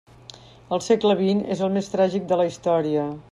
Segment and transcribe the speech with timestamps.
[0.77, 3.05] El segle vint és el més tràgic de la història.